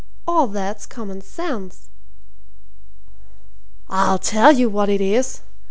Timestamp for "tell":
4.17-4.51